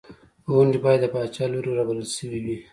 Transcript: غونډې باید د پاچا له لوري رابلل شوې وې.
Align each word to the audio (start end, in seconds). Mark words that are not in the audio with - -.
غونډې 0.51 0.77
باید 0.85 1.01
د 1.03 1.05
پاچا 1.13 1.43
له 1.47 1.51
لوري 1.55 1.71
رابلل 1.79 2.07
شوې 2.15 2.39
وې. 2.43 2.57